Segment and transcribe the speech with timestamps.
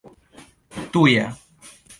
[0.91, 1.25] tuja